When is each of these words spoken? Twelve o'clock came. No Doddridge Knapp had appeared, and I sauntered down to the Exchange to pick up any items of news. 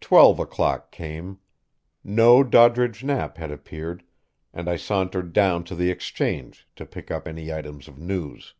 Twelve 0.00 0.38
o'clock 0.38 0.90
came. 0.90 1.40
No 2.02 2.42
Doddridge 2.42 3.04
Knapp 3.04 3.36
had 3.36 3.50
appeared, 3.50 4.02
and 4.54 4.66
I 4.66 4.76
sauntered 4.76 5.34
down 5.34 5.62
to 5.64 5.74
the 5.74 5.90
Exchange 5.90 6.66
to 6.74 6.86
pick 6.86 7.10
up 7.10 7.28
any 7.28 7.52
items 7.52 7.86
of 7.86 7.98
news. 7.98 8.54